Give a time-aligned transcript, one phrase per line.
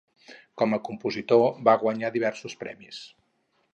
[0.61, 3.03] Com a compositor va guanyar diversos premis.